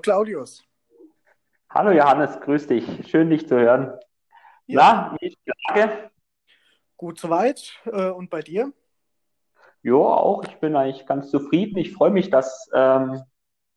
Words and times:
Hallo 0.00 0.02
Claudius. 0.02 0.64
Hallo 1.68 1.90
Johannes, 1.90 2.40
grüß 2.40 2.68
dich. 2.68 3.10
Schön, 3.10 3.28
dich 3.28 3.46
zu 3.46 3.56
hören. 3.56 3.92
Ja. 4.66 5.10
Na, 5.12 5.16
wie 5.20 5.26
ist 5.26 5.36
die 5.44 5.52
Lage? 5.68 6.10
Gut 6.96 7.18
soweit. 7.18 7.74
Äh, 7.84 8.08
und 8.08 8.30
bei 8.30 8.40
dir? 8.40 8.72
Ja, 9.82 9.92
auch. 9.92 10.42
Ich 10.44 10.56
bin 10.56 10.74
eigentlich 10.74 11.04
ganz 11.04 11.30
zufrieden. 11.30 11.76
Ich 11.76 11.92
freue 11.92 12.08
mich, 12.08 12.30
dass 12.30 12.70
ähm, 12.72 13.20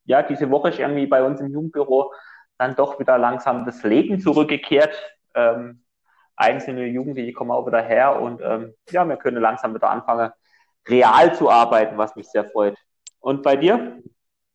ja 0.05 0.23
diese 0.23 0.49
Woche 0.49 0.69
ist 0.69 0.79
irgendwie 0.79 1.07
bei 1.07 1.23
uns 1.23 1.41
im 1.41 1.51
Jugendbüro 1.51 2.13
dann 2.57 2.77
doch 2.77 3.01
wieder 3.01 3.17
langsam 3.17 3.65
das 3.65 3.83
Leben 3.83 4.21
zurückgekehrt. 4.21 4.95
Ähm, 5.35 5.83
einzelne 6.37 6.85
Jugendliche 6.85 7.33
kommen 7.33 7.51
auch 7.51 7.67
wieder 7.67 7.81
her 7.81 8.21
und 8.21 8.39
ähm, 8.41 8.73
ja, 8.91 9.03
wir 9.03 9.17
können 9.17 9.41
langsam 9.41 9.75
wieder 9.75 9.89
anfangen, 9.89 10.31
real 10.87 11.35
zu 11.35 11.49
arbeiten, 11.49 11.97
was 11.97 12.15
mich 12.15 12.29
sehr 12.29 12.49
freut. 12.49 12.77
Und 13.19 13.43
bei 13.43 13.57
dir? 13.57 14.01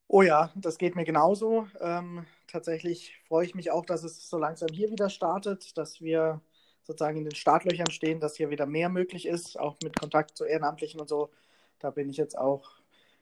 Oh 0.08 0.22
ja, 0.22 0.50
das 0.54 0.78
geht 0.78 0.96
mir 0.96 1.04
genauso. 1.04 1.68
Ähm, 1.80 2.24
tatsächlich 2.46 3.20
freue 3.28 3.44
ich 3.44 3.54
mich 3.54 3.70
auch, 3.70 3.84
dass 3.84 4.04
es 4.04 4.28
so 4.28 4.38
langsam 4.38 4.68
hier 4.72 4.90
wieder 4.90 5.10
startet, 5.10 5.76
dass 5.76 6.00
wir 6.00 6.40
sozusagen 6.82 7.18
in 7.18 7.24
den 7.24 7.34
Startlöchern 7.34 7.90
stehen, 7.90 8.18
dass 8.18 8.36
hier 8.36 8.48
wieder 8.48 8.64
mehr 8.64 8.88
möglich 8.88 9.26
ist, 9.26 9.60
auch 9.60 9.76
mit 9.82 10.00
Kontakt 10.00 10.36
zu 10.36 10.44
Ehrenamtlichen 10.44 10.98
und 10.98 11.08
so. 11.08 11.30
Da 11.78 11.90
bin 11.90 12.08
ich 12.08 12.16
jetzt 12.16 12.38
auch 12.38 12.70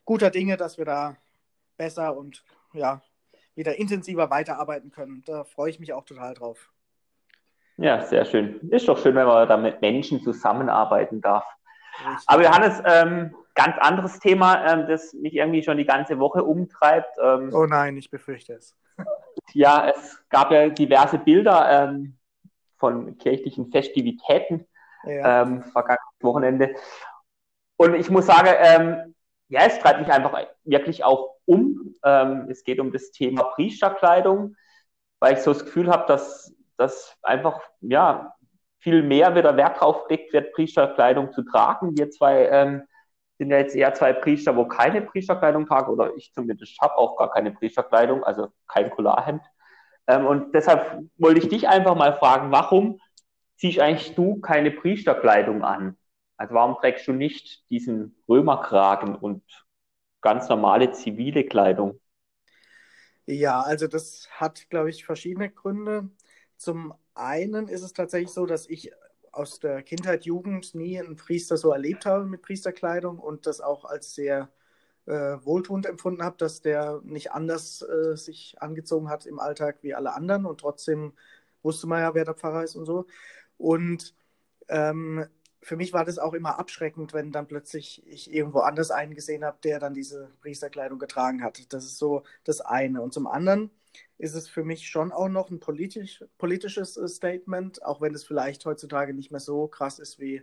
guter 0.05 0.31
Dinge, 0.31 0.57
dass 0.57 0.79
wir 0.79 0.85
da 0.85 1.17
besser 1.77 2.17
und 2.17 2.45
ja, 2.73 3.03
wieder 3.57 3.77
intensiver 3.79 4.31
weiterarbeiten 4.31 4.93
können. 4.93 5.25
Da 5.27 5.43
freue 5.43 5.71
ich 5.71 5.81
mich 5.81 5.93
auch 5.93 6.05
total 6.05 6.35
drauf. 6.35 6.71
Ja, 7.79 8.03
sehr 8.03 8.25
schön. 8.25 8.61
Ist 8.71 8.87
doch 8.89 8.99
schön, 8.99 9.17
wenn 9.17 9.27
man 9.27 9.49
da 9.49 9.57
mit 9.57 9.81
Menschen 9.81 10.23
zusammenarbeiten 10.23 11.21
darf. 11.21 11.45
Richtig. 11.99 12.29
Aber 12.29 12.45
Johannes, 12.45 12.83
ähm, 12.87 13.35
ganz 13.57 13.77
anderes 13.79 14.21
Thema, 14.21 14.65
ähm, 14.71 14.87
das 14.87 15.13
mich 15.15 15.35
irgendwie 15.35 15.65
schon 15.65 15.79
die 15.79 15.87
ganze 15.87 16.21
Woche 16.21 16.45
umtreibt. 16.45 17.17
Ähm, 17.21 17.51
oh 17.53 17.67
nein, 17.67 17.97
ich 17.97 18.11
befürchte 18.11 18.53
es. 18.53 18.77
ja, 19.53 19.89
es 19.89 20.23
gab 20.29 20.53
ja 20.53 20.69
diverse 20.69 21.19
Bilder 21.19 21.89
ähm, 21.89 22.17
von 22.77 23.19
kirchlichen 23.19 23.73
Festivitäten 23.73 24.67
ja. 25.05 25.43
ähm, 25.43 25.63
vergangenes 25.65 26.21
Wochenende. 26.21 26.75
Und 27.77 27.95
ich 27.95 28.11
muss 28.11 28.27
sagen, 28.27 28.51
ähm, 28.59 29.15
ja, 29.49 29.63
es 29.63 29.79
treibt 29.79 30.01
mich 30.01 30.11
einfach 30.11 30.39
wirklich 30.65 31.05
auch 31.05 31.37
um. 31.47 31.95
Ähm, 32.05 32.49
es 32.51 32.63
geht 32.65 32.79
um 32.79 32.93
das 32.93 33.11
Thema 33.11 33.45
Priesterkleidung, 33.55 34.55
weil 35.21 35.35
ich 35.35 35.41
so 35.41 35.53
das 35.53 35.65
Gefühl 35.65 35.91
habe, 35.91 36.07
dass 36.07 36.55
das 36.77 37.17
einfach 37.23 37.61
ja 37.81 38.35
viel 38.81 39.03
mehr 39.03 39.35
wieder 39.35 39.57
Wert 39.57 39.81
drauf 39.81 40.05
legt 40.09 40.33
wird, 40.33 40.53
Priesterkleidung 40.53 41.33
zu 41.33 41.43
tragen. 41.43 41.97
Wir 41.97 42.11
zwei 42.11 42.47
ähm, 42.49 42.83
sind 43.39 43.51
ja 43.51 43.59
jetzt 43.59 43.77
eher 43.77 43.95
zwei 43.95 44.13
Priester, 44.13 44.57
wo 44.57 44.67
keine 44.67 45.03
Priesterkleidung 45.03 45.67
tragen, 45.67 45.93
oder 45.93 46.15
ich 46.17 46.33
zumindest 46.33 46.81
habe 46.81 46.97
auch 46.97 47.17
gar 47.17 47.31
keine 47.31 47.53
Priesterkleidung, 47.53 48.25
also 48.25 48.49
kein 48.69 48.91
Kularhemd. 48.91 49.43
Ähm, 50.07 50.27
und 50.27 50.55
deshalb 50.55 51.03
wollte 51.19 51.41
ich 51.41 51.49
dich 51.49 51.69
einfach 51.69 51.95
mal 51.95 52.15
fragen, 52.17 52.53
warum 52.53 53.01
ziehst 53.57 53.81
eigentlich 53.81 54.15
du 54.15 54.41
keine 54.41 54.71
Priesterkleidung 54.71 55.65
an? 55.65 55.97
Also 56.37 56.55
warum 56.55 56.77
trägst 56.77 57.07
du 57.09 57.13
nicht 57.13 57.69
diesen 57.71 58.23
Römerkragen 58.29 59.15
und 59.15 59.43
ganz 60.21 60.49
normale 60.49 60.93
zivile 60.93 61.45
Kleidung? 61.45 62.01
Ja, 63.27 63.61
also 63.61 63.89
das 63.89 64.29
hat, 64.31 64.69
glaube 64.71 64.91
ich, 64.91 65.05
verschiedene 65.05 65.51
Gründe. 65.51 66.11
Zum 66.57 66.95
einen 67.15 67.69
ist 67.69 67.83
es 67.83 67.93
tatsächlich 67.93 68.31
so, 68.31 68.47
dass 68.47 68.69
ich 68.69 68.93
aus 69.37 69.61
der 69.61 69.83
Kindheit, 69.83 70.25
Jugend 70.25 70.75
nie 70.75 70.99
einen 70.99 71.17
Priester 71.17 71.57
so 71.57 71.73
erlebt 71.73 72.07
habe 72.07 72.25
mit 72.25 72.43
Priesterkleidung 72.43 73.19
und 73.19 73.47
das 73.47 73.61
auch 73.61 73.85
als 73.85 74.15
sehr 74.15 74.51
äh, 75.07 75.37
wohltuend 75.45 75.87
empfunden 75.87 76.23
habe, 76.23 76.37
dass 76.37 76.63
der 76.63 77.01
nicht 77.05 77.33
anders 77.33 77.83
äh, 77.83 78.17
sich 78.17 78.57
angezogen 78.61 79.09
hat 79.09 79.27
im 79.27 79.39
Alltag 79.39 79.79
wie 79.83 79.95
alle 79.95 80.15
anderen 80.15 80.47
und 80.47 80.61
trotzdem 80.61 81.13
wusste 81.63 81.87
man 81.87 82.01
ja, 82.01 82.15
wer 82.15 82.25
der 82.25 82.35
Pfarrer 82.35 82.65
ist 82.65 82.77
und 82.77 82.87
so. 82.87 83.07
Und 83.59 84.15
ähm, 84.69 85.27
für 85.63 85.77
mich 85.77 85.93
war 85.93 86.05
das 86.05 86.19
auch 86.19 86.33
immer 86.33 86.59
abschreckend, 86.59 87.13
wenn 87.13 87.33
dann 87.33 87.49
plötzlich 87.49 88.07
ich 88.07 88.33
irgendwo 88.33 88.61
anders 88.61 88.91
einen 88.91 89.15
gesehen 89.15 89.45
habe, 89.45 89.59
der 89.65 89.81
dann 89.81 89.95
diese 89.95 90.31
Priesterkleidung 90.41 90.99
getragen 90.99 91.43
hat. 91.43 91.73
Das 91.73 91.85
ist 91.85 91.99
so 91.99 92.23
das 92.45 92.61
eine. 92.61 93.03
Und 93.03 93.13
zum 93.13 93.27
anderen 93.27 93.71
ist 94.19 94.35
es 94.35 94.49
für 94.49 94.65
mich 94.65 94.89
schon 94.89 95.13
auch 95.13 95.29
noch 95.29 95.51
ein 95.51 95.61
politisch, 95.61 96.25
politisches 96.39 96.97
äh, 96.97 97.09
Statement, 97.09 97.85
auch 97.85 98.01
wenn 98.01 98.15
es 98.15 98.25
vielleicht 98.25 98.65
heutzutage 98.65 99.15
nicht 99.15 99.31
mehr 99.31 99.41
so 99.41 99.67
krass 99.69 99.99
ist 99.99 100.19
wie 100.19 100.43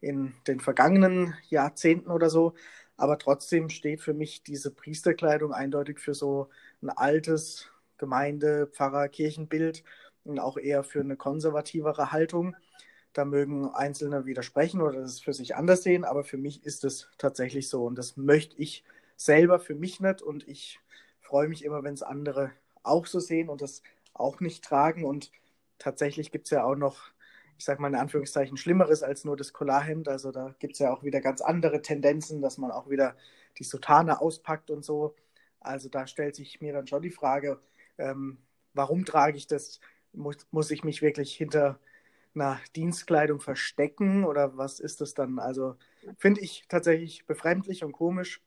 in 0.00 0.34
den 0.46 0.60
vergangenen 0.60 1.34
Jahrzehnten 1.48 2.10
oder 2.10 2.28
so. 2.28 2.54
Aber 2.96 3.18
trotzdem 3.18 3.68
steht 3.68 4.00
für 4.00 4.14
mich 4.14 4.42
diese 4.42 4.70
Priesterkleidung 4.70 5.52
eindeutig 5.52 5.98
für 5.98 6.14
so 6.14 6.48
ein 6.82 6.90
altes 6.90 7.70
Gemeinde-, 7.98 8.66
Pfarrer-, 8.66 9.08
Kirchenbild 9.08 9.84
und 10.24 10.38
auch 10.38 10.56
eher 10.56 10.84
für 10.84 11.00
eine 11.00 11.16
konservativere 11.16 12.12
Haltung. 12.12 12.56
Da 13.12 13.24
mögen 13.24 13.68
Einzelne 13.68 14.24
widersprechen 14.24 14.80
oder 14.80 15.00
das 15.00 15.20
für 15.20 15.32
sich 15.32 15.54
anders 15.54 15.82
sehen, 15.82 16.04
aber 16.04 16.24
für 16.24 16.38
mich 16.38 16.64
ist 16.64 16.84
es 16.84 17.08
tatsächlich 17.18 17.68
so 17.68 17.84
und 17.84 17.96
das 17.96 18.16
möchte 18.16 18.56
ich 18.56 18.84
selber 19.16 19.58
für 19.58 19.74
mich 19.74 20.00
nicht 20.00 20.22
und 20.22 20.48
ich 20.48 20.80
freue 21.20 21.48
mich 21.48 21.64
immer, 21.64 21.82
wenn 21.82 21.94
es 21.94 22.02
andere 22.02 22.50
auch 22.82 23.06
so 23.06 23.20
sehen 23.20 23.48
und 23.48 23.62
das 23.62 23.82
auch 24.14 24.40
nicht 24.40 24.64
tragen. 24.64 25.04
Und 25.04 25.30
tatsächlich 25.78 26.30
gibt 26.30 26.46
es 26.46 26.50
ja 26.50 26.64
auch 26.64 26.76
noch, 26.76 27.10
ich 27.58 27.64
sage 27.64 27.80
mal 27.80 27.88
in 27.88 27.94
Anführungszeichen, 27.94 28.56
Schlimmeres 28.56 29.02
als 29.02 29.24
nur 29.24 29.36
das 29.36 29.52
Collarhemd. 29.52 30.08
Also 30.08 30.32
da 30.32 30.54
gibt 30.58 30.74
es 30.74 30.78
ja 30.78 30.92
auch 30.92 31.02
wieder 31.02 31.20
ganz 31.20 31.40
andere 31.40 31.82
Tendenzen, 31.82 32.42
dass 32.42 32.58
man 32.58 32.70
auch 32.70 32.90
wieder 32.90 33.16
die 33.58 33.64
Sotane 33.64 34.20
auspackt 34.20 34.70
und 34.70 34.84
so. 34.84 35.14
Also 35.60 35.88
da 35.88 36.06
stellt 36.06 36.34
sich 36.36 36.60
mir 36.60 36.72
dann 36.72 36.86
schon 36.86 37.02
die 37.02 37.10
Frage, 37.10 37.60
ähm, 37.98 38.38
warum 38.74 39.04
trage 39.04 39.36
ich 39.36 39.46
das? 39.46 39.80
Muss, 40.12 40.36
muss 40.50 40.70
ich 40.70 40.84
mich 40.84 41.02
wirklich 41.02 41.34
hinter 41.34 41.78
einer 42.34 42.60
Dienstkleidung 42.76 43.40
verstecken 43.40 44.24
oder 44.24 44.56
was 44.56 44.80
ist 44.80 45.00
das 45.00 45.14
dann? 45.14 45.38
Also 45.38 45.76
finde 46.18 46.40
ich 46.40 46.64
tatsächlich 46.68 47.26
befremdlich 47.26 47.84
und 47.84 47.92
komisch 47.92 48.42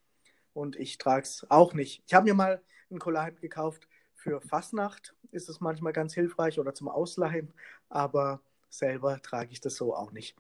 und 0.54 0.76
ich 0.76 0.98
trage 0.98 1.24
es 1.24 1.46
auch 1.50 1.74
nicht. 1.74 2.04
Ich 2.08 2.14
habe 2.14 2.26
mir 2.26 2.34
mal 2.34 2.62
ein 2.92 3.00
Collarhemd 3.00 3.42
gekauft, 3.42 3.88
für 4.26 4.42
Fasnacht 4.42 5.14
ist 5.30 5.50
es 5.50 5.62
manchmal 5.62 5.94
ganz 5.94 6.16
hilfreich 6.16 6.60
oder 6.60 6.74
zum 6.74 6.88
Ausleihen, 6.90 7.54
aber 7.90 8.40
selber 8.70 9.22
trage 9.22 9.50
ich 9.52 9.62
das 9.62 9.76
so 9.76 9.96
auch 9.96 10.12
nicht. 10.12 10.36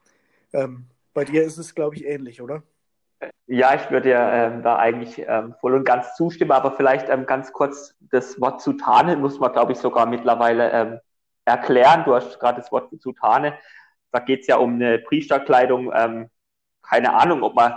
Ähm, 0.53 0.87
bei 1.13 1.23
dir 1.23 1.43
ist 1.43 1.59
es, 1.59 1.75
glaube 1.75 1.95
ich, 1.95 2.03
ähnlich, 2.03 2.41
oder? 2.41 2.63
Ja, 3.45 3.75
ich 3.75 3.91
würde 3.91 4.09
dir 4.09 4.17
ähm, 4.17 4.63
da 4.63 4.77
eigentlich 4.77 5.19
ähm, 5.19 5.53
voll 5.61 5.75
und 5.75 5.83
ganz 5.83 6.15
zustimmen, 6.15 6.51
aber 6.51 6.71
vielleicht 6.71 7.09
ähm, 7.09 7.27
ganz 7.27 7.53
kurz 7.53 7.93
das 7.99 8.41
Wort 8.41 8.59
Zutane 8.59 9.17
muss 9.17 9.39
man, 9.39 9.53
glaube 9.53 9.73
ich, 9.73 9.77
sogar 9.77 10.07
mittlerweile 10.07 10.71
ähm, 10.71 10.99
erklären. 11.45 12.05
Du 12.05 12.15
hast 12.15 12.39
gerade 12.39 12.61
das 12.61 12.71
Wort 12.71 12.89
Zutane. 12.99 13.55
Da 14.11 14.19
geht 14.19 14.41
es 14.41 14.47
ja 14.47 14.57
um 14.57 14.73
eine 14.73 14.97
Priesterkleidung. 14.97 15.91
Ähm, 15.93 16.31
keine 16.81 17.13
Ahnung, 17.13 17.43
ob 17.43 17.53
man, 17.53 17.75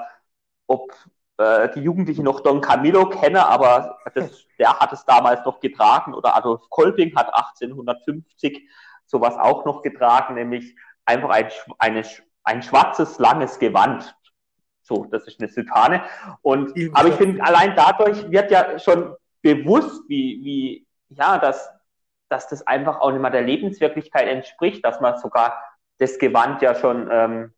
ob 0.66 0.90
äh, 1.38 1.70
die 1.74 1.80
Jugendlichen 1.80 2.24
noch 2.24 2.40
Don 2.40 2.60
Camillo 2.60 3.08
kennen, 3.08 3.36
aber 3.36 3.98
das, 4.14 4.46
der 4.58 4.78
hat 4.78 4.92
es 4.92 5.04
damals 5.04 5.44
noch 5.44 5.60
getragen 5.60 6.14
oder 6.14 6.36
Adolf 6.36 6.68
Kolping 6.68 7.14
hat 7.16 7.32
1850 7.32 8.68
sowas 9.06 9.36
auch 9.36 9.64
noch 9.64 9.82
getragen, 9.82 10.34
nämlich 10.34 10.76
einfach 11.06 11.30
ein, 11.30 11.48
eine, 11.78 12.02
ein 12.42 12.62
schwarzes, 12.62 13.18
langes 13.18 13.58
Gewand. 13.58 14.14
So, 14.82 15.06
das 15.06 15.26
ist 15.26 15.40
eine 15.40 15.48
Sutane. 15.48 16.02
Und, 16.42 16.72
aber 16.92 17.08
ich 17.08 17.14
finde, 17.14 17.42
allein 17.44 17.74
dadurch 17.76 18.30
wird 18.30 18.50
ja 18.50 18.78
schon 18.78 19.14
bewusst, 19.42 20.02
wie, 20.08 20.40
wie, 20.42 20.86
ja, 21.08 21.38
dass, 21.38 21.70
dass 22.28 22.48
das 22.48 22.66
einfach 22.66 23.00
auch 23.00 23.10
nicht 23.12 23.20
mehr 23.20 23.30
der 23.30 23.42
Lebenswirklichkeit 23.42 24.26
entspricht, 24.28 24.84
dass 24.84 25.00
man 25.00 25.18
sogar 25.18 25.62
das 25.98 26.18
Gewand 26.18 26.62
ja 26.62 26.74
schon 26.74 27.08
ähm, 27.10 27.54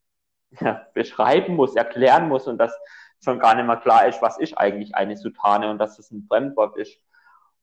ja, 0.61 0.87
beschreiben 0.95 1.57
muss, 1.57 1.77
erklären 1.77 2.29
muss 2.29 2.47
und 2.47 2.59
dass 2.59 2.77
schon 3.23 3.39
gar 3.39 3.55
nicht 3.55 3.67
mehr 3.67 3.77
klar 3.77 4.07
ist, 4.07 4.23
was 4.23 4.39
ist 4.39 4.57
eigentlich 4.57 4.95
eine 4.95 5.17
Sutane 5.17 5.71
und 5.71 5.79
dass 5.79 5.97
das 5.97 6.11
ein 6.11 6.27
Fremdwort 6.29 6.77
ist. 6.77 6.99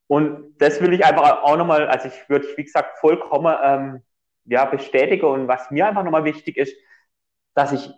Und 0.06 0.56
das 0.58 0.80
will 0.80 0.92
ich 0.92 1.04
einfach 1.04 1.42
auch 1.42 1.56
nochmal, 1.56 1.88
also 1.88 2.08
ich 2.08 2.28
würde, 2.28 2.46
wie 2.56 2.64
gesagt, 2.64 2.98
vollkommen 2.98 3.54
ähm, 3.62 4.02
ja, 4.44 4.64
bestätigen. 4.64 5.26
Und 5.26 5.48
was 5.48 5.70
mir 5.70 5.86
einfach 5.86 6.04
nochmal 6.04 6.24
wichtig 6.24 6.56
ist, 6.56 6.74
dass 7.54 7.72
ich 7.72 7.90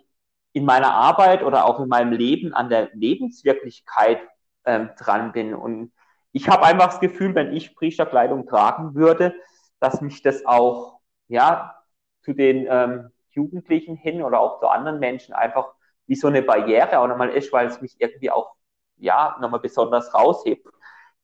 in 0.53 0.65
meiner 0.65 0.93
Arbeit 0.93 1.43
oder 1.43 1.65
auch 1.65 1.79
in 1.79 1.87
meinem 1.87 2.11
Leben 2.11 2.53
an 2.53 2.69
der 2.69 2.89
Lebenswirklichkeit 2.93 4.19
ähm, 4.65 4.89
dran 4.97 5.31
bin. 5.31 5.53
Und 5.53 5.93
ich 6.33 6.49
habe 6.49 6.65
einfach 6.65 6.87
das 6.87 6.99
Gefühl, 6.99 7.33
wenn 7.35 7.53
ich 7.53 7.75
Priesterkleidung 7.75 8.47
tragen 8.47 8.95
würde, 8.95 9.33
dass 9.79 10.01
mich 10.01 10.21
das 10.21 10.45
auch 10.45 10.99
ja 11.27 11.75
zu 12.23 12.33
den 12.33 12.67
ähm, 12.69 13.11
Jugendlichen 13.29 13.95
hin 13.95 14.21
oder 14.21 14.39
auch 14.39 14.59
zu 14.59 14.67
anderen 14.67 14.99
Menschen 14.99 15.33
einfach 15.33 15.73
wie 16.11 16.15
so 16.17 16.27
eine 16.27 16.41
Barriere 16.41 16.99
auch 16.99 17.07
nochmal 17.07 17.29
ist, 17.29 17.53
weil 17.53 17.67
es 17.67 17.79
mich 17.79 17.95
irgendwie 17.97 18.29
auch, 18.29 18.53
ja, 18.97 19.37
nochmal 19.39 19.61
besonders 19.61 20.13
raushebt. 20.13 20.67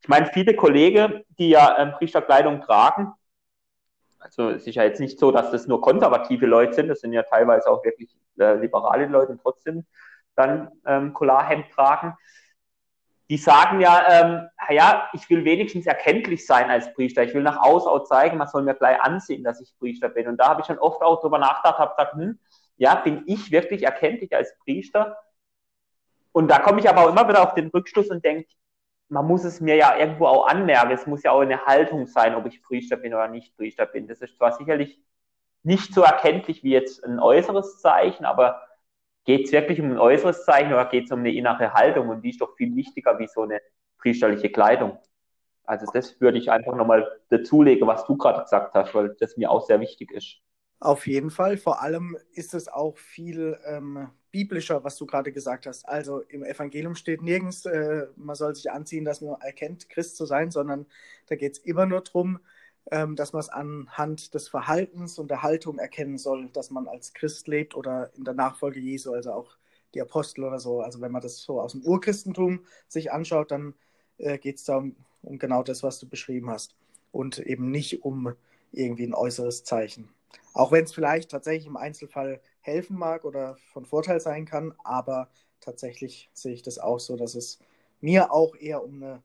Ich 0.01 0.07
meine, 0.07 0.27
viele 0.27 0.55
Kollegen, 0.55 1.25
die 1.37 1.49
ja 1.49 1.77
ähm, 1.77 1.91
Priesterkleidung 1.97 2.61
tragen, 2.61 3.11
also 4.17 4.49
es 4.49 4.65
ist 4.65 4.75
ja 4.75 4.83
jetzt 4.83 5.01
nicht 5.01 5.19
so, 5.19 5.29
dass 5.29 5.51
das 5.51 5.67
nur 5.67 5.81
konservative 5.81 6.45
Leute 6.45 6.71
sind, 6.71 6.87
das 6.87 7.01
sind 7.01 7.11
ja 7.11 7.23
teilweise 7.23 7.69
auch 7.69 7.83
wirklich 7.83 8.15
äh, 8.39 8.53
liberale 8.53 9.07
Leute 9.07 9.33
und 9.33 9.41
trotzdem 9.41 9.85
dann 10.37 10.71
ähm, 10.85 11.13
Collarhemd 11.13 11.69
tragen. 11.71 12.15
die 13.29 13.37
sagen 13.37 13.81
ja, 13.81 14.03
ähm, 14.09 14.47
ja, 14.69 15.09
ich 15.11 15.29
will 15.29 15.43
wenigstens 15.43 15.85
erkenntlich 15.85 16.45
sein 16.45 16.69
als 16.69 16.93
Priester. 16.93 17.23
Ich 17.23 17.33
will 17.33 17.43
nach 17.43 17.61
außen 17.61 17.89
auch 17.89 18.05
zeigen, 18.05 18.37
man 18.37 18.47
soll 18.47 18.63
mir 18.63 18.73
gleich 18.73 19.01
ansehen, 19.01 19.43
dass 19.43 19.59
ich 19.59 19.77
Priester 19.79 20.07
bin. 20.07 20.29
Und 20.29 20.37
da 20.37 20.47
habe 20.47 20.61
ich 20.61 20.67
schon 20.67 20.79
oft 20.79 21.01
auch 21.01 21.19
drüber 21.19 21.39
nachgedacht, 21.39 21.77
habe 21.77 21.93
gesagt, 21.93 22.13
hm, 22.13 22.39
ja, 22.77 22.95
bin 22.95 23.23
ich 23.27 23.51
wirklich 23.51 23.83
erkenntlich 23.83 24.35
als 24.35 24.57
Priester? 24.59 25.17
Und 26.31 26.49
da 26.49 26.59
komme 26.59 26.79
ich 26.79 26.89
aber 26.89 27.01
auch 27.01 27.09
immer 27.09 27.27
wieder 27.27 27.43
auf 27.43 27.55
den 27.55 27.69
Rückschluss 27.69 28.09
und 28.09 28.23
denke, 28.23 28.47
man 29.09 29.25
muss 29.25 29.43
es 29.43 29.61
mir 29.61 29.75
ja 29.75 29.97
irgendwo 29.97 30.27
auch 30.27 30.47
anmerken. 30.47 30.91
Es 30.91 31.07
muss 31.07 31.23
ja 31.23 31.31
auch 31.31 31.41
eine 31.41 31.65
Haltung 31.65 32.07
sein, 32.07 32.35
ob 32.35 32.45
ich 32.45 32.61
Priester 32.61 32.97
bin 32.97 33.13
oder 33.13 33.27
nicht 33.27 33.55
Priester 33.55 33.85
bin. 33.85 34.07
Das 34.07 34.21
ist 34.21 34.37
zwar 34.37 34.51
sicherlich 34.53 35.01
nicht 35.63 35.93
so 35.93 36.01
erkenntlich 36.01 36.63
wie 36.63 36.71
jetzt 36.71 37.03
ein 37.03 37.19
äußeres 37.19 37.79
Zeichen, 37.81 38.25
aber 38.25 38.61
geht 39.25 39.45
es 39.45 39.51
wirklich 39.51 39.81
um 39.81 39.91
ein 39.91 39.99
äußeres 39.99 40.45
Zeichen 40.45 40.73
oder 40.73 40.85
geht 40.85 41.05
es 41.05 41.11
um 41.11 41.19
eine 41.19 41.33
innere 41.33 41.73
Haltung? 41.73 42.09
Und 42.09 42.21
die 42.21 42.29
ist 42.29 42.41
doch 42.41 42.55
viel 42.55 42.75
wichtiger 42.75 43.17
wie 43.19 43.27
so 43.27 43.43
eine 43.43 43.61
priesterliche 43.97 44.49
Kleidung. 44.51 44.99
Also 45.63 45.85
das 45.91 46.19
würde 46.21 46.37
ich 46.37 46.49
einfach 46.49 46.75
nochmal 46.75 47.19
dazulegen, 47.29 47.87
was 47.87 48.05
du 48.05 48.15
gerade 48.15 48.41
gesagt 48.41 48.73
hast, 48.73 48.95
weil 48.95 49.15
das 49.19 49.35
mir 49.35 49.51
auch 49.51 49.65
sehr 49.65 49.79
wichtig 49.81 50.11
ist. 50.11 50.41
Auf 50.79 51.07
jeden 51.07 51.31
Fall. 51.31 51.57
Vor 51.57 51.81
allem 51.81 52.17
ist 52.33 52.53
es 52.53 52.67
auch 52.67 52.97
viel 52.97 53.57
ähm, 53.65 54.09
biblischer, 54.31 54.83
was 54.83 54.95
du 54.97 55.07
gerade 55.07 55.31
gesagt 55.31 55.65
hast. 55.65 55.87
Also 55.87 56.21
im 56.21 56.43
Evangelium 56.43 56.95
steht 56.95 57.21
nirgends, 57.23 57.65
äh, 57.65 58.07
man 58.15 58.35
soll 58.35 58.53
sich 58.55 58.71
anziehen, 58.71 59.03
dass 59.03 59.21
man 59.21 59.41
erkennt, 59.41 59.89
Christ 59.89 60.17
zu 60.17 60.25
sein, 60.27 60.51
sondern 60.51 60.85
da 61.27 61.35
geht 61.35 61.53
es 61.53 61.59
immer 61.59 61.87
nur 61.87 62.01
darum, 62.01 62.39
ähm, 62.91 63.15
dass 63.15 63.33
man 63.33 63.39
es 63.39 63.49
anhand 63.49 64.33
des 64.35 64.47
Verhaltens 64.49 65.17
und 65.17 65.31
der 65.31 65.41
Haltung 65.43 65.79
erkennen 65.79 66.17
soll, 66.19 66.49
dass 66.49 66.69
man 66.69 66.87
als 66.87 67.13
Christ 67.13 67.47
lebt 67.47 67.75
oder 67.75 68.11
in 68.15 68.23
der 68.23 68.35
Nachfolge 68.35 68.79
Jesu, 68.79 69.13
also 69.13 69.31
auch 69.33 69.57
die 69.95 70.01
Apostel 70.01 70.43
oder 70.43 70.59
so. 70.59 70.81
Also 70.81 71.01
wenn 71.01 71.11
man 71.11 71.21
das 71.23 71.41
so 71.41 71.59
aus 71.59 71.71
dem 71.73 71.81
Urchristentum 71.83 72.65
sich 72.87 73.11
anschaut, 73.11 73.51
dann 73.51 73.73
äh, 74.19 74.37
geht 74.37 74.57
es 74.57 74.65
da 74.65 74.77
um, 74.77 74.95
um 75.23 75.39
genau 75.39 75.63
das, 75.63 75.81
was 75.83 75.99
du 75.99 76.07
beschrieben 76.07 76.49
hast. 76.51 76.75
Und 77.11 77.39
eben 77.39 77.71
nicht 77.71 78.03
um 78.05 78.33
irgendwie 78.71 79.05
ein 79.07 79.13
äußeres 79.15 79.63
Zeichen. 79.63 80.09
Auch 80.53 80.71
wenn 80.71 80.83
es 80.83 80.93
vielleicht 80.93 81.31
tatsächlich 81.31 81.67
im 81.67 81.77
Einzelfall 81.77 82.41
helfen 82.61 82.97
mag 82.97 83.25
oder 83.25 83.57
von 83.73 83.85
Vorteil 83.85 84.19
sein 84.19 84.45
kann, 84.45 84.73
aber 84.83 85.29
tatsächlich 85.61 86.29
sehe 86.33 86.53
ich 86.53 86.63
das 86.63 86.79
auch 86.79 86.99
so, 86.99 87.15
dass 87.15 87.35
es 87.35 87.59
mir 88.01 88.31
auch 88.31 88.55
eher 88.55 88.83
um 88.83 89.03
eine 89.03 89.23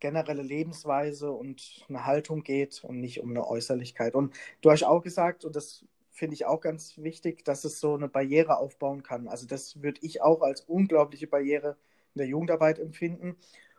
generelle 0.00 0.42
Lebensweise 0.42 1.30
und 1.30 1.84
eine 1.88 2.04
Haltung 2.04 2.42
geht 2.42 2.84
und 2.84 3.00
nicht 3.00 3.20
um 3.20 3.30
eine 3.30 3.46
Äußerlichkeit. 3.46 4.14
Und 4.14 4.34
du 4.60 4.70
hast 4.70 4.84
auch 4.84 5.02
gesagt, 5.02 5.44
und 5.44 5.56
das 5.56 5.84
finde 6.10 6.34
ich 6.34 6.46
auch 6.46 6.60
ganz 6.60 6.96
wichtig, 6.98 7.44
dass 7.44 7.64
es 7.64 7.80
so 7.80 7.94
eine 7.94 8.08
Barriere 8.08 8.56
aufbauen 8.58 9.02
kann. 9.02 9.28
Also 9.28 9.46
das 9.46 9.82
würde 9.82 10.00
ich 10.02 10.22
auch 10.22 10.42
als 10.42 10.62
unglaubliche 10.62 11.26
Barriere 11.26 11.76
in 12.14 12.18
der 12.18 12.26
Jugendarbeit 12.26 12.78
empfinden. 12.78 13.36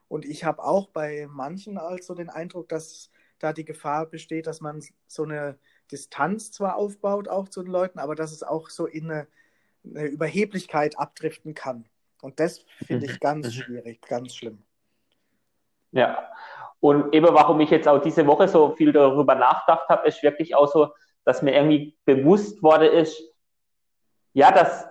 Und 0.07 0.25
ich 0.25 0.43
habe 0.43 0.63
auch 0.63 0.87
bei 0.87 1.27
manchen 1.29 1.77
also 1.77 2.13
den 2.13 2.29
Eindruck, 2.29 2.69
dass 2.69 3.09
da 3.39 3.53
die 3.53 3.65
Gefahr 3.65 4.05
besteht, 4.05 4.47
dass 4.47 4.61
man 4.61 4.83
so 5.07 5.23
eine 5.23 5.57
Distanz 5.91 6.51
zwar 6.51 6.75
aufbaut, 6.75 7.27
auch 7.27 7.49
zu 7.49 7.63
den 7.63 7.71
Leuten, 7.71 7.99
aber 7.99 8.15
dass 8.15 8.31
es 8.31 8.43
auch 8.43 8.69
so 8.69 8.85
in 8.85 9.09
eine, 9.09 9.27
eine 9.85 10.07
Überheblichkeit 10.07 10.97
abdriften 10.97 11.53
kann. 11.53 11.85
Und 12.21 12.39
das 12.39 12.65
finde 12.85 13.05
ich 13.05 13.13
mhm. 13.13 13.19
ganz 13.19 13.53
schwierig, 13.53 14.01
ganz 14.01 14.35
schlimm. 14.35 14.63
Ja, 15.91 16.29
und 16.79 17.13
eben 17.13 17.27
warum 17.27 17.59
ich 17.59 17.69
jetzt 17.69 17.87
auch 17.87 18.01
diese 18.01 18.27
Woche 18.27 18.47
so 18.47 18.75
viel 18.75 18.91
darüber 18.91 19.35
nachgedacht 19.35 19.87
habe, 19.89 20.07
ist 20.07 20.21
wirklich 20.23 20.55
auch 20.55 20.67
so, 20.67 20.93
dass 21.23 21.41
mir 21.41 21.53
irgendwie 21.53 21.97
bewusst 22.05 22.61
wurde 22.61 22.87
ist, 22.87 23.21
ja, 24.33 24.51
dass, 24.51 24.87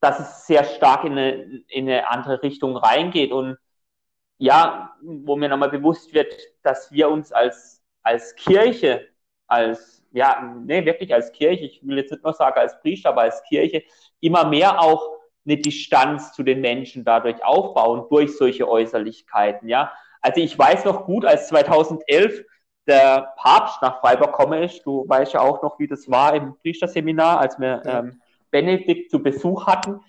dass 0.00 0.18
es 0.18 0.46
sehr 0.46 0.64
stark 0.64 1.04
in 1.04 1.12
eine, 1.12 1.32
in 1.68 1.88
eine 1.88 2.10
andere 2.10 2.42
Richtung 2.42 2.76
reingeht 2.76 3.32
und 3.32 3.56
ja, 4.38 4.96
wo 5.02 5.36
mir 5.36 5.48
nochmal 5.48 5.70
bewusst 5.70 6.14
wird, 6.14 6.34
dass 6.62 6.90
wir 6.90 7.10
uns 7.10 7.30
als, 7.30 7.79
als 8.02 8.34
Kirche, 8.34 9.08
als, 9.46 10.04
ja, 10.12 10.54
nee, 10.64 10.84
wirklich 10.84 11.12
als 11.12 11.32
Kirche, 11.32 11.64
ich 11.64 11.86
will 11.86 11.98
jetzt 11.98 12.10
nicht 12.10 12.24
nur 12.24 12.32
sagen 12.32 12.58
als 12.58 12.80
Priester, 12.80 13.10
aber 13.10 13.22
als 13.22 13.42
Kirche, 13.44 13.82
immer 14.20 14.46
mehr 14.46 14.80
auch 14.80 15.02
eine 15.46 15.56
Distanz 15.56 16.32
zu 16.32 16.42
den 16.42 16.60
Menschen 16.60 17.04
dadurch 17.04 17.42
aufbauen, 17.44 18.06
durch 18.10 18.36
solche 18.36 18.68
Äußerlichkeiten, 18.68 19.68
ja. 19.68 19.92
Also 20.20 20.40
ich 20.40 20.58
weiß 20.58 20.84
noch 20.84 21.06
gut, 21.06 21.24
als 21.24 21.48
2011 21.48 22.44
der 22.86 23.34
Papst 23.36 23.80
nach 23.82 24.00
Freiburg 24.00 24.32
komme 24.32 24.64
ist, 24.64 24.84
du 24.84 25.04
weißt 25.08 25.34
ja 25.34 25.40
auch 25.40 25.62
noch, 25.62 25.78
wie 25.78 25.86
das 25.86 26.10
war 26.10 26.34
im 26.34 26.56
Priesterseminar, 26.58 27.38
als 27.38 27.58
wir 27.58 27.82
ähm, 27.86 28.20
Benedikt 28.50 29.10
zu 29.10 29.22
Besuch 29.22 29.66
hatten, 29.66 30.00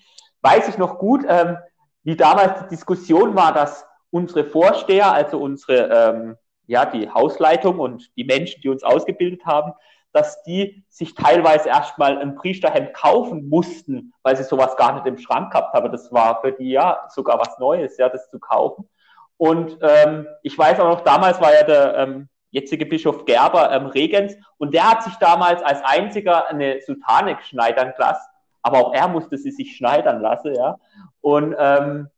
weiß 0.42 0.68
ich 0.70 0.78
noch 0.78 0.98
gut, 0.98 1.24
ähm, 1.28 1.58
wie 2.04 2.16
damals 2.16 2.64
die 2.64 2.70
Diskussion 2.70 3.36
war, 3.36 3.54
dass 3.54 3.86
unsere 4.10 4.44
Vorsteher, 4.44 5.14
also 5.14 5.40
unsere, 5.40 5.88
ähm, 5.88 6.38
ja, 6.72 6.86
die 6.86 7.10
Hausleitung 7.10 7.80
und 7.80 8.16
die 8.16 8.24
Menschen, 8.24 8.62
die 8.62 8.70
uns 8.70 8.82
ausgebildet 8.82 9.46
haben, 9.46 9.74
dass 10.14 10.42
die 10.44 10.86
sich 10.88 11.16
teilweise 11.16 11.68
erstmal 11.68 12.18
ein 12.18 12.36
Priesterhemd 12.36 12.94
kaufen 12.94 13.50
mussten, 13.50 14.14
weil 14.24 14.38
sie 14.38 14.44
sowas 14.44 14.78
gar 14.78 14.94
nicht 14.94 15.06
im 15.06 15.18
Schrank 15.18 15.52
gehabt 15.52 15.74
haben. 15.74 15.92
Das 15.92 16.12
war 16.14 16.40
für 16.40 16.54
die 16.54 16.72
ja 16.72 17.06
sogar 17.10 17.40
was 17.40 17.60
Neues, 17.60 17.98
ja, 17.98 18.08
das 18.08 18.30
zu 18.30 18.40
kaufen. 18.40 18.90
Und 19.36 19.80
ähm, 19.82 20.28
ich 20.44 20.58
weiß 20.58 20.80
auch 20.80 20.88
noch, 20.88 21.02
damals 21.02 21.42
war 21.42 21.54
ja 21.54 21.64
der 21.64 21.98
ähm, 21.98 22.30
jetzige 22.52 22.86
Bischof 22.86 23.26
Gerber 23.26 23.70
ähm, 23.72 23.88
Regens 23.88 24.36
und 24.58 24.74
der 24.74 24.90
hat 24.90 25.04
sich 25.04 25.16
damals 25.16 25.62
als 25.64 25.82
einziger 25.84 26.48
eine 26.48 26.80
Sultane 26.82 27.38
schneidern 27.42 27.94
lassen, 27.98 28.30
aber 28.62 28.78
auch 28.80 28.94
er 28.94 29.10
musste 29.10 29.38
sie 29.38 29.52
sich 29.52 29.76
schneidern 29.76 30.22
lassen, 30.22 30.56
ja. 30.56 30.78
Und 31.20 31.54
ähm, 31.58 32.10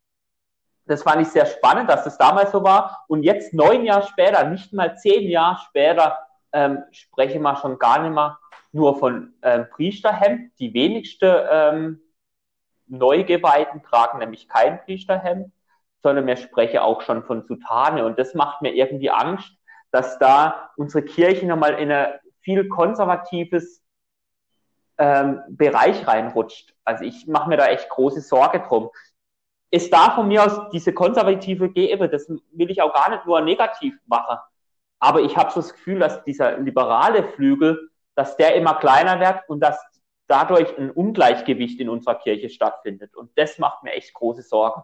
das 0.85 1.03
fand 1.03 1.21
ich 1.21 1.30
sehr 1.30 1.45
spannend, 1.45 1.89
dass 1.89 2.03
das 2.03 2.18
damals 2.18 2.51
so 2.51 2.63
war. 2.63 3.06
Und 3.07 3.24
jetzt 3.24 3.53
neun 3.53 3.85
Jahre 3.85 4.07
später, 4.07 4.44
nicht 4.45 4.74
mal 4.74 4.97
zehn 4.97 5.30
Jahre 5.30 5.59
später, 5.68 6.18
ähm, 6.51 6.83
spreche 6.91 7.39
wir 7.39 7.56
schon 7.56 7.80
gar 7.80 8.01
nicht 8.01 8.13
mehr 8.13 8.38
nur 8.71 8.97
von 9.00 9.33
ähm, 9.41 9.68
Priesterhemd. 9.69 10.51
Die 10.59 10.74
wenigste 10.74 11.47
ähm, 11.51 12.01
Neugeweihten 12.88 13.83
tragen 13.83 14.19
nämlich 14.19 14.47
kein 14.50 14.83
Priesterhemd 14.83 15.51
sondern 16.03 16.25
mir 16.25 16.38
spreche 16.38 16.83
auch 16.83 17.01
schon 17.01 17.24
von 17.24 17.44
Sutane. 17.47 18.06
Und 18.06 18.19
das 18.19 18.35
macht 18.35 18.62
mir 18.62 18.74
irgendwie 18.74 19.09
Angst, 19.09 19.51
dass 19.91 20.19
da 20.19 20.69
unsere 20.75 21.03
Kirche 21.03 21.47
nochmal 21.47 21.80
in 21.80 21.91
ein 21.91 22.19
viel 22.41 22.68
konservatives 22.68 23.81
ähm, 24.97 25.42
Bereich 25.47 26.06
reinrutscht. 26.06 26.75
Also 26.83 27.06
ich 27.06 27.25
mache 27.25 27.49
mir 27.49 27.57
da 27.57 27.68
echt 27.68 27.90
große 27.90 28.21
Sorge 28.21 28.59
drum. 28.59 28.90
Es 29.75 29.89
darf 29.89 30.13
von 30.13 30.27
mir 30.27 30.44
aus 30.44 30.69
diese 30.71 30.94
konservative 30.94 31.68
geben, 31.68 32.11
das 32.11 32.30
will 32.30 32.69
ich 32.69 32.80
auch 32.80 32.94
gar 32.94 33.09
nicht 33.09 33.25
nur 33.25 33.42
negativ 33.42 33.95
machen. 34.06 34.37
Aber 34.99 35.21
ich 35.21 35.35
habe 35.35 35.49
so 35.49 35.61
das 35.61 35.73
Gefühl, 35.73 35.97
dass 35.97 36.23
dieser 36.25 36.59
liberale 36.59 37.23
Flügel, 37.30 37.89
dass 38.13 38.37
der 38.37 38.53
immer 38.53 38.75
kleiner 38.75 39.19
wird 39.19 39.49
und 39.49 39.61
dass 39.61 39.83
dadurch 40.27 40.77
ein 40.77 40.92
Ungleichgewicht 40.92 41.80
in 41.80 41.89
unserer 41.89 42.19
Kirche 42.19 42.49
stattfindet. 42.49 43.15
Und 43.15 43.31
das 43.35 43.57
macht 43.57 43.81
mir 43.81 43.94
echt 43.94 44.13
große 44.13 44.44
Sorgen. 44.44 44.83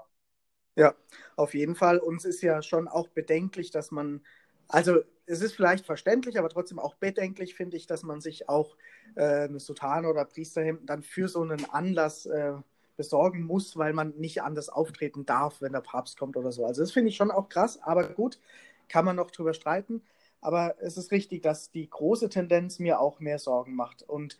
Ja, 0.75 0.95
auf 1.35 1.53
jeden 1.53 1.75
Fall. 1.75 1.99
Uns 1.99 2.25
ist 2.25 2.41
ja 2.41 2.63
schon 2.63 2.87
auch 2.87 3.09
bedenklich, 3.09 3.69
dass 3.69 3.91
man, 3.91 4.25
also 4.69 5.01
es 5.27 5.41
ist 5.41 5.53
vielleicht 5.53 5.85
verständlich, 5.85 6.39
aber 6.39 6.49
trotzdem 6.49 6.79
auch 6.79 6.95
bedenklich, 6.95 7.53
finde 7.53 7.77
ich, 7.77 7.85
dass 7.85 8.01
man 8.01 8.21
sich 8.21 8.49
auch 8.49 8.75
äh, 9.13 9.43
eine 9.43 9.59
Sutane 9.59 10.09
oder 10.09 10.25
Priesterhemden 10.25 10.87
dann 10.87 11.03
für 11.03 11.27
so 11.27 11.43
einen 11.43 11.69
Anlass 11.69 12.25
äh, 12.25 12.53
besorgen 12.99 13.43
muss, 13.45 13.77
weil 13.77 13.93
man 13.93 14.13
nicht 14.17 14.43
anders 14.43 14.67
auftreten 14.67 15.25
darf, 15.25 15.61
wenn 15.61 15.71
der 15.71 15.79
Papst 15.79 16.19
kommt 16.19 16.35
oder 16.35 16.51
so. 16.51 16.65
Also 16.65 16.81
das 16.81 16.91
finde 16.91 17.07
ich 17.07 17.15
schon 17.15 17.31
auch 17.31 17.47
krass, 17.47 17.79
aber 17.81 18.09
gut, 18.09 18.39
kann 18.89 19.05
man 19.05 19.15
noch 19.15 19.31
drüber 19.31 19.53
streiten. 19.53 20.01
Aber 20.41 20.75
es 20.81 20.97
ist 20.97 21.09
richtig, 21.13 21.41
dass 21.41 21.71
die 21.71 21.89
große 21.89 22.27
Tendenz 22.27 22.77
mir 22.77 22.99
auch 22.99 23.21
mehr 23.21 23.39
Sorgen 23.39 23.73
macht. 23.73 24.03
Und 24.03 24.37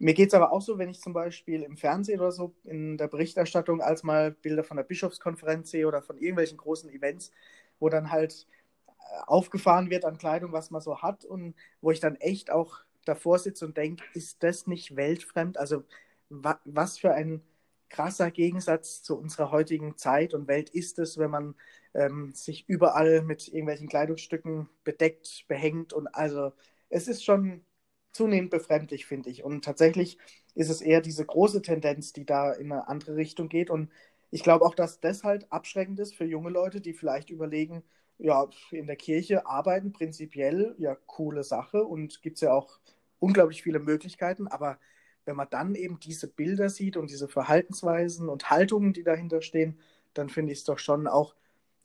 mir 0.00 0.12
geht 0.12 0.30
es 0.30 0.34
aber 0.34 0.50
auch 0.50 0.60
so, 0.60 0.76
wenn 0.76 0.88
ich 0.88 1.00
zum 1.00 1.12
Beispiel 1.12 1.62
im 1.62 1.76
Fernsehen 1.76 2.18
oder 2.18 2.32
so 2.32 2.52
in 2.64 2.98
der 2.98 3.06
Berichterstattung 3.06 3.80
als 3.80 4.02
mal 4.02 4.32
Bilder 4.32 4.64
von 4.64 4.76
der 4.76 4.84
Bischofskonferenz 4.84 5.70
sehe 5.70 5.86
oder 5.86 6.02
von 6.02 6.18
irgendwelchen 6.18 6.58
großen 6.58 6.90
Events, 6.90 7.30
wo 7.78 7.88
dann 7.88 8.10
halt 8.10 8.48
äh, 8.88 8.92
aufgefahren 9.28 9.88
wird 9.88 10.04
an 10.04 10.18
Kleidung, 10.18 10.50
was 10.50 10.72
man 10.72 10.80
so 10.80 11.00
hat 11.00 11.24
und 11.24 11.54
wo 11.80 11.92
ich 11.92 12.00
dann 12.00 12.16
echt 12.16 12.50
auch 12.50 12.80
davor 13.04 13.38
sitze 13.38 13.64
und 13.66 13.76
denke, 13.76 14.02
ist 14.14 14.42
das 14.42 14.66
nicht 14.66 14.96
weltfremd? 14.96 15.58
Also 15.58 15.84
wa 16.28 16.58
was 16.64 16.98
für 16.98 17.12
ein 17.12 17.42
krasser 17.90 18.30
Gegensatz 18.30 19.02
zu 19.02 19.18
unserer 19.18 19.50
heutigen 19.50 19.96
Zeit 19.96 20.34
und 20.34 20.48
Welt 20.48 20.70
ist 20.70 20.98
es, 20.98 21.18
wenn 21.18 21.30
man 21.30 21.54
ähm, 21.94 22.32
sich 22.34 22.68
überall 22.68 23.22
mit 23.22 23.48
irgendwelchen 23.48 23.88
Kleidungsstücken 23.88 24.68
bedeckt, 24.84 25.44
behängt 25.48 25.92
und 25.92 26.06
also 26.08 26.52
es 26.88 27.08
ist 27.08 27.24
schon 27.24 27.64
zunehmend 28.12 28.50
befremdlich, 28.50 29.06
finde 29.06 29.30
ich. 29.30 29.44
Und 29.44 29.64
tatsächlich 29.64 30.18
ist 30.54 30.70
es 30.70 30.80
eher 30.80 31.00
diese 31.00 31.24
große 31.24 31.62
Tendenz, 31.62 32.12
die 32.12 32.26
da 32.26 32.52
in 32.52 32.72
eine 32.72 32.88
andere 32.88 33.16
Richtung 33.16 33.48
geht. 33.48 33.70
Und 33.70 33.90
ich 34.30 34.42
glaube 34.42 34.64
auch, 34.64 34.74
dass 34.74 35.00
das 35.00 35.24
halt 35.24 35.50
abschreckend 35.52 35.98
ist 36.00 36.14
für 36.14 36.24
junge 36.24 36.50
Leute, 36.50 36.80
die 36.80 36.92
vielleicht 36.94 37.30
überlegen, 37.30 37.82
ja, 38.18 38.48
in 38.70 38.86
der 38.86 38.96
Kirche 38.96 39.46
arbeiten 39.46 39.92
prinzipiell, 39.92 40.74
ja, 40.78 40.94
coole 41.06 41.42
Sache 41.44 41.84
und 41.84 42.20
gibt 42.22 42.36
es 42.36 42.42
ja 42.42 42.52
auch 42.52 42.78
unglaublich 43.18 43.62
viele 43.62 43.78
Möglichkeiten, 43.78 44.46
aber 44.48 44.78
wenn 45.24 45.36
man 45.36 45.48
dann 45.50 45.74
eben 45.74 46.00
diese 46.00 46.28
Bilder 46.28 46.68
sieht 46.68 46.96
und 46.96 47.10
diese 47.10 47.28
Verhaltensweisen 47.28 48.28
und 48.28 48.50
Haltungen, 48.50 48.92
die 48.92 49.04
dahinter 49.04 49.42
stehen, 49.42 49.78
dann 50.14 50.28
finde 50.28 50.52
ich 50.52 50.58
es 50.60 50.64
doch 50.64 50.78
schon 50.78 51.06
auch 51.06 51.34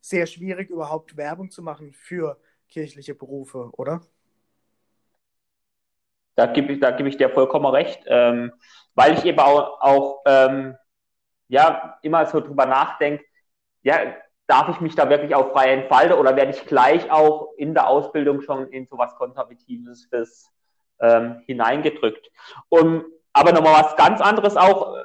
sehr 0.01 0.25
schwierig, 0.27 0.69
überhaupt 0.69 1.17
Werbung 1.17 1.51
zu 1.51 1.61
machen 1.61 1.93
für 1.93 2.39
kirchliche 2.69 3.15
Berufe, 3.15 3.69
oder? 3.73 4.01
Da 6.35 6.47
gebe 6.47 6.73
ich, 6.73 6.79
da 6.79 6.97
ich 6.97 7.17
dir 7.17 7.29
vollkommen 7.29 7.65
recht, 7.67 8.03
ähm, 8.07 8.51
weil 8.93 9.13
ich 9.13 9.25
eben 9.25 9.39
auch, 9.39 9.81
auch 9.81 10.21
ähm, 10.25 10.75
ja, 11.47 11.97
immer 12.01 12.25
so 12.25 12.41
drüber 12.41 12.65
nachdenke, 12.65 13.23
ja, 13.83 14.15
darf 14.47 14.69
ich 14.69 14.81
mich 14.81 14.95
da 14.95 15.09
wirklich 15.09 15.33
auch 15.33 15.51
frei 15.53 15.71
entfalten 15.71 16.17
oder 16.17 16.35
werde 16.35 16.51
ich 16.51 16.65
gleich 16.65 17.09
auch 17.09 17.53
in 17.57 17.73
der 17.73 17.87
Ausbildung 17.87 18.41
schon 18.41 18.67
in 18.69 18.85
so 18.85 18.97
was 18.97 19.15
Konservatives 19.15 20.51
ähm, 20.99 21.41
hineingedrückt? 21.45 22.29
Und, 22.69 23.05
aber 23.35 23.51
nochmal 23.51 23.83
was 23.83 23.95
ganz 23.97 24.21
anderes 24.21 24.55
auch, 24.55 24.95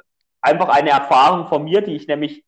einfach 0.41 0.69
eine 0.69 0.91
Erfahrung 0.91 1.47
von 1.47 1.65
mir, 1.65 1.81
die 1.81 1.95
ich 1.95 2.07
nämlich, 2.07 2.45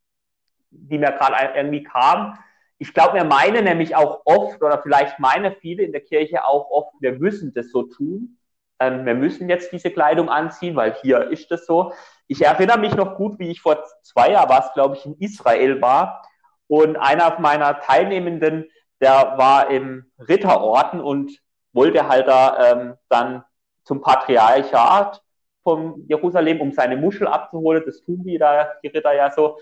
die 0.72 0.98
mir 0.98 1.12
gerade 1.12 1.56
irgendwie 1.56 1.84
kam. 1.84 2.40
Ich 2.78 2.94
glaube, 2.94 3.16
wir 3.16 3.26
meinen 3.26 3.66
nämlich 3.66 3.96
auch 3.96 4.22
oft, 4.26 4.64
oder 4.64 4.82
vielleicht 4.82 5.20
meinen 5.20 5.56
viele 5.60 5.84
in 5.84 5.92
der 5.92 6.02
Kirche 6.02 6.46
auch 6.46 6.72
oft, 6.72 6.94
wir 7.02 7.20
müssen 7.20 7.54
das 7.54 7.70
so 7.70 7.84
tun. 7.84 8.40
Ähm, 8.80 9.06
wir 9.06 9.14
müssen 9.14 9.50
jetzt 9.50 9.74
diese 9.74 9.92
Kleidung 9.92 10.30
anziehen, 10.30 10.76
weil 10.76 10.96
hier 11.02 11.30
ist 11.30 11.52
das 11.52 11.66
so. 11.66 11.94
Ich 12.28 12.42
erinnere 12.42 12.80
mich 12.80 12.96
noch 12.96 13.18
gut, 13.18 13.38
wie 13.38 13.52
ich 13.52 13.62
vor 13.62 13.84
zwei 14.04 14.32
Jahren 14.32 14.50
war 14.50 14.72
glaube 14.74 14.96
ich, 14.96 15.06
in 15.06 15.18
Israel 15.20 15.82
war. 15.82 16.26
Und 16.68 16.96
einer 16.96 17.40
meiner 17.40 17.82
Teilnehmenden, 17.82 18.70
der 19.02 19.38
war 19.38 19.70
im 19.70 20.10
Ritterorden 20.18 21.02
und 21.02 21.38
wollte 21.74 22.08
halt 22.08 22.28
da 22.28 22.72
ähm, 22.72 22.94
dann 23.10 23.44
zum 23.84 24.02
Patriarchat 24.02 25.23
von 25.64 26.06
Jerusalem, 26.08 26.62
um 26.62 26.72
seine 26.72 26.98
Muschel 26.98 27.28
abzuholen. 27.28 27.84
Das 27.86 28.02
tun 28.02 28.24
die 28.24 28.38
da, 28.38 28.74
die 28.84 28.88
Ritter 28.88 29.14
ja 29.14 29.32
so. 29.32 29.58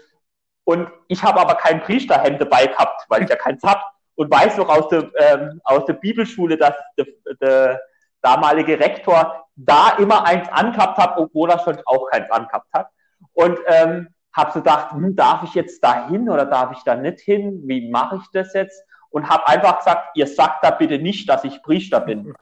Und 0.63 0.89
ich 1.08 1.24
habe 1.24 1.39
aber 1.39 1.55
kein 1.55 1.81
Priesterhemd 1.81 2.41
dabei 2.41 2.67
gehabt, 2.67 3.05
weil 3.10 3.24
ich 3.24 3.29
ja 3.29 3.36
keins 3.36 3.63
hab. 3.63 3.84
Und 4.15 4.31
weiß 4.31 4.58
noch 4.58 4.70
aus 4.70 4.88
der, 4.89 5.10
ähm, 5.17 5.62
aus 5.63 5.86
der 5.86 5.93
Bibelschule, 5.93 6.58
dass 6.58 6.75
der, 6.98 7.08
der 7.41 7.81
damalige 8.22 8.79
Rektor 8.79 9.48
da 9.55 9.96
immer 9.98 10.25
eins 10.25 10.48
angehabt 10.50 10.98
hat, 10.98 11.17
obwohl 11.17 11.50
er 11.50 11.60
schon 11.60 11.79
auch 11.86 12.10
keins 12.10 12.29
angehabt 12.29 12.67
hat. 12.74 12.88
Und 13.34 13.60
ähm, 13.67 14.10
habe 14.34 14.51
so 14.51 14.60
gedacht, 14.60 14.91
hm, 14.91 15.15
darf 15.15 15.43
ich 15.43 15.53
jetzt 15.55 15.84
da 15.84 16.08
hin 16.08 16.29
oder 16.29 16.46
darf 16.46 16.72
ich 16.72 16.84
da 16.84 16.96
nicht 16.96 17.20
hin? 17.20 17.62
Wie 17.65 17.89
mache 17.89 18.17
ich 18.17 18.27
das 18.31 18.53
jetzt? 18.53 18.84
Und 19.10 19.29
habe 19.29 19.48
einfach 19.48 19.79
gesagt, 19.79 20.15
ihr 20.15 20.27
sagt 20.27 20.63
da 20.63 20.72
bitte 20.72 20.98
nicht, 21.00 21.27
dass 21.27 21.43
ich 21.43 21.62
Priester 21.63 22.00
bin. 22.00 22.34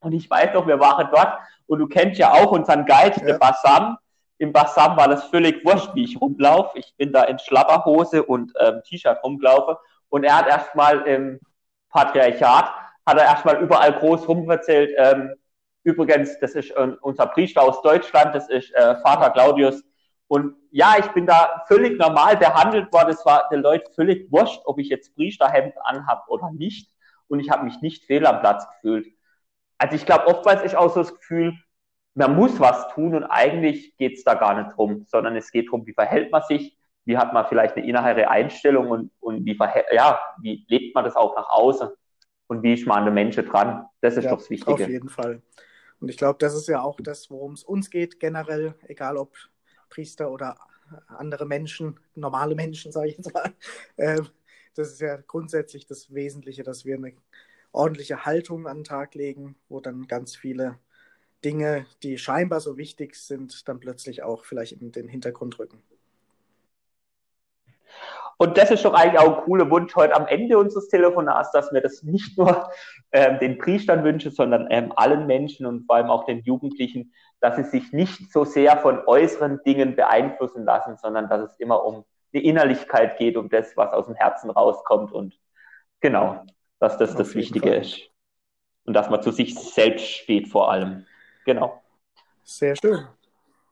Und 0.00 0.12
ich 0.12 0.30
weiß 0.30 0.54
noch, 0.54 0.66
wir 0.66 0.78
waren 0.78 1.08
dort 1.12 1.38
und 1.68 1.78
du 1.78 1.86
kennst 1.86 2.18
ja 2.18 2.32
auch 2.32 2.50
unseren 2.50 2.84
Guide, 2.84 3.20
ja. 3.20 3.26
der 3.26 3.38
Bassam. 3.38 3.96
Im 4.38 4.52
Bassam 4.52 4.96
war 4.96 5.08
das 5.08 5.24
völlig 5.24 5.64
wurscht, 5.64 5.94
wie 5.94 6.04
ich 6.04 6.20
rumlaufe. 6.20 6.78
Ich 6.78 6.94
bin 6.96 7.12
da 7.12 7.24
in 7.24 7.38
Schlapperhose 7.38 8.24
und 8.24 8.52
ähm, 8.60 8.82
T-Shirt 8.84 9.18
rumgelaufen. 9.22 9.76
Und 10.08 10.24
er 10.24 10.38
hat 10.38 10.48
erstmal 10.48 11.02
im 11.02 11.40
Patriarchat, 11.90 12.70
hat 13.06 13.18
er 13.18 13.24
erstmal 13.24 13.60
überall 13.62 13.92
groß 13.92 14.26
rumverzählt, 14.28 14.94
ähm, 14.96 15.34
übrigens, 15.82 16.38
das 16.40 16.54
ist 16.54 16.70
äh, 16.70 16.92
unser 17.00 17.26
Priester 17.26 17.62
aus 17.62 17.82
Deutschland, 17.82 18.34
das 18.34 18.48
ist 18.48 18.72
äh, 18.74 18.96
Vater 19.02 19.30
Claudius. 19.30 19.82
Und 20.28 20.54
ja, 20.70 20.96
ich 20.98 21.06
bin 21.08 21.26
da 21.26 21.64
völlig 21.66 21.98
normal 21.98 22.36
behandelt 22.36 22.92
worden. 22.92 23.10
Es 23.10 23.24
war 23.24 23.48
den 23.50 23.60
Leuten 23.60 23.90
völlig 23.94 24.30
wurscht, 24.30 24.60
ob 24.66 24.78
ich 24.78 24.88
jetzt 24.88 25.14
Priesterhemd 25.14 25.74
anhab 25.84 26.24
oder 26.28 26.50
nicht. 26.52 26.90
Und 27.28 27.40
ich 27.40 27.50
habe 27.50 27.64
mich 27.64 27.80
nicht 27.80 28.04
fehl 28.04 28.26
am 28.26 28.40
Platz 28.40 28.66
gefühlt. 28.70 29.06
Also 29.78 29.94
ich 29.94 30.04
glaube, 30.04 30.26
oftmals 30.26 30.62
ist 30.62 30.76
auch 30.76 30.92
so 30.92 31.00
das 31.00 31.14
Gefühl, 31.14 31.54
man 32.14 32.34
muss 32.34 32.58
was 32.58 32.88
tun 32.88 33.14
und 33.14 33.24
eigentlich 33.24 33.96
geht 33.96 34.18
es 34.18 34.24
da 34.24 34.34
gar 34.34 34.60
nicht 34.60 34.76
drum, 34.76 35.04
sondern 35.08 35.36
es 35.36 35.52
geht 35.52 35.68
darum, 35.68 35.86
wie 35.86 35.92
verhält 35.92 36.32
man 36.32 36.42
sich, 36.42 36.76
wie 37.04 37.16
hat 37.16 37.32
man 37.32 37.46
vielleicht 37.46 37.76
eine 37.76 37.86
innere 37.86 38.28
Einstellung 38.28 38.90
und, 38.90 39.12
und 39.20 39.44
wie, 39.44 39.56
ja, 39.92 40.20
wie 40.40 40.66
lebt 40.68 40.94
man 40.94 41.04
das 41.04 41.14
auch 41.14 41.36
nach 41.36 41.48
außen 41.48 41.88
und 42.48 42.62
wie 42.62 42.74
ist 42.74 42.86
man 42.86 42.98
an 42.98 43.04
den 43.06 43.14
Menschen 43.14 43.46
dran. 43.46 43.86
Das 44.00 44.16
ist 44.16 44.24
ja, 44.24 44.30
doch 44.30 44.38
das 44.38 44.50
Wichtige. 44.50 44.84
Auf 44.84 44.90
jeden 44.90 45.08
Fall. 45.08 45.42
Und 46.00 46.08
ich 46.08 46.16
glaube, 46.16 46.38
das 46.38 46.54
ist 46.54 46.68
ja 46.68 46.82
auch 46.82 47.00
das, 47.00 47.30
worum 47.30 47.52
es 47.52 47.62
uns 47.62 47.88
geht, 47.90 48.20
generell, 48.20 48.74
egal 48.88 49.16
ob 49.16 49.36
Priester 49.88 50.30
oder 50.30 50.56
andere 51.06 51.46
Menschen, 51.46 52.00
normale 52.14 52.54
Menschen, 52.54 52.92
sage 52.92 53.08
ich 53.08 53.16
jetzt 53.16 53.32
mal. 53.32 53.52
Äh, 53.96 54.20
das 54.74 54.92
ist 54.92 55.00
ja 55.00 55.16
grundsätzlich 55.16 55.86
das 55.86 56.12
Wesentliche, 56.14 56.62
dass 56.62 56.84
wir 56.84 56.96
eine 56.96 57.12
ordentliche 57.78 58.26
Haltung 58.26 58.66
an 58.66 58.78
den 58.78 58.84
Tag 58.84 59.14
legen, 59.14 59.56
wo 59.68 59.80
dann 59.80 60.06
ganz 60.08 60.36
viele 60.36 60.78
Dinge, 61.44 61.86
die 62.02 62.18
scheinbar 62.18 62.60
so 62.60 62.76
wichtig 62.76 63.14
sind, 63.14 63.68
dann 63.68 63.78
plötzlich 63.78 64.22
auch 64.22 64.44
vielleicht 64.44 64.72
in 64.72 64.90
den 64.90 65.08
Hintergrund 65.08 65.58
rücken. 65.58 65.82
Und 68.36 68.56
das 68.56 68.70
ist 68.70 68.84
doch 68.84 68.94
eigentlich 68.94 69.20
auch 69.20 69.38
ein 69.38 69.44
cooler 69.44 69.70
Wunsch 69.70 69.94
heute 69.96 70.14
am 70.14 70.26
Ende 70.26 70.58
unseres 70.58 70.88
Telefonats, 70.88 71.50
dass 71.52 71.72
wir 71.72 71.80
das 71.80 72.02
nicht 72.02 72.36
nur 72.36 72.70
ähm, 73.12 73.38
den 73.40 73.58
Priestern 73.58 74.04
wünschen, 74.04 74.30
sondern 74.30 74.68
ähm, 74.70 74.92
allen 74.94 75.26
Menschen 75.26 75.66
und 75.66 75.86
vor 75.86 75.96
allem 75.96 76.10
auch 76.10 76.24
den 76.24 76.42
Jugendlichen, 76.42 77.12
dass 77.40 77.56
sie 77.56 77.64
sich 77.64 77.92
nicht 77.92 78.32
so 78.32 78.44
sehr 78.44 78.76
von 78.78 79.00
äußeren 79.06 79.60
Dingen 79.64 79.96
beeinflussen 79.96 80.64
lassen, 80.64 80.96
sondern 80.98 81.28
dass 81.28 81.52
es 81.52 81.60
immer 81.60 81.84
um 81.84 82.04
die 82.32 82.44
Innerlichkeit 82.44 83.18
geht, 83.18 83.36
um 83.36 83.48
das, 83.48 83.76
was 83.76 83.92
aus 83.92 84.06
dem 84.06 84.14
Herzen 84.14 84.50
rauskommt 84.50 85.12
und 85.12 85.38
genau, 86.00 86.44
dass 86.78 86.98
das 86.98 87.12
Auf 87.12 87.18
das 87.18 87.34
Wichtige 87.34 87.70
Fall. 87.70 87.80
ist. 87.80 88.10
Und 88.84 88.94
dass 88.94 89.10
man 89.10 89.22
zu 89.22 89.32
sich 89.32 89.54
selbst 89.58 90.06
steht 90.06 90.48
vor 90.48 90.70
allem. 90.70 91.06
Genau. 91.44 91.82
Sehr 92.44 92.74
schön. 92.76 93.06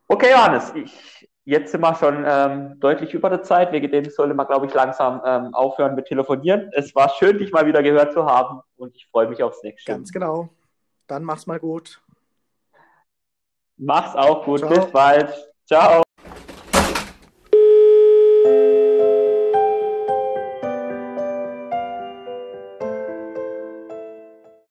Okay, 0.08 0.30
Johannes, 0.30 0.72
ich 0.75 1.28
Jetzt 1.48 1.70
sind 1.70 1.80
wir 1.80 1.94
schon 1.94 2.25
ähm, 2.26 2.80
deutlich 2.80 3.14
über 3.14 3.30
der 3.30 3.40
Zeit. 3.40 3.70
Wegen 3.70 3.88
dem 3.92 4.10
sollte 4.10 4.34
man, 4.34 4.48
glaube 4.48 4.66
ich, 4.66 4.75
langsam 4.75 5.22
ähm, 5.25 5.54
aufhören 5.54 5.94
mit 5.94 6.06
Telefonieren. 6.06 6.70
Es 6.72 6.92
war 6.96 7.08
schön, 7.08 7.38
dich 7.38 7.52
mal 7.52 7.64
wieder 7.66 7.84
gehört 7.84 8.12
zu 8.12 8.26
haben 8.26 8.62
und 8.76 8.96
ich 8.96 9.06
freue 9.06 9.28
mich 9.28 9.40
aufs 9.44 9.62
nächste. 9.62 9.92
Ganz 9.92 10.10
genau. 10.10 10.48
Dann 11.06 11.22
mach's 11.22 11.46
mal 11.46 11.60
gut. 11.60 12.02
Mach's 13.76 14.16
auch 14.16 14.44
gut. 14.44 14.58
Ciao. 14.58 14.70
Bis 14.70 14.90
bald. 14.90 15.52
Ciao. 15.66 16.05